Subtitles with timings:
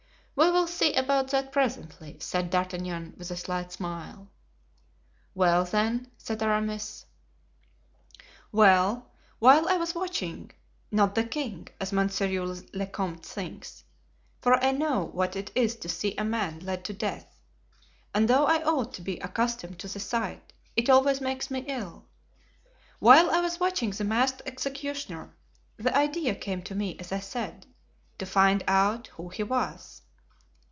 [0.33, 4.31] "We will see about that presently," said D'Artagnan, with a slight smile.
[5.35, 7.05] "Well, then?" said Aramis.
[8.51, 12.27] "Well, while I was watching—not the king, as monsieur
[12.73, 13.83] le comte thinks,
[14.41, 17.39] for I know what it is to see a man led to death,
[18.11, 23.29] and though I ought to be accustomed to the sight it always makes me ill—while
[23.29, 25.35] I was watching the masked executioner,
[25.77, 27.67] the idea came to me, as I said,
[28.17, 30.01] to find out who he was.